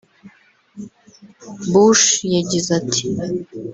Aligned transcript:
Bush 1.71 2.05
yagize 2.35 2.69
ati 2.79 3.03